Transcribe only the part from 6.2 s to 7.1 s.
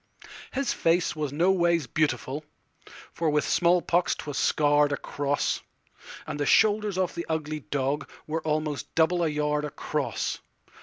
And the shoulders